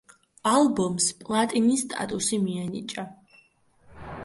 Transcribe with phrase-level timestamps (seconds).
[0.51, 3.07] ალბომს პლატინის სტატუსი მიენიჭა.